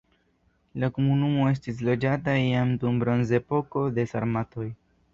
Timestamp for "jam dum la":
2.39-3.05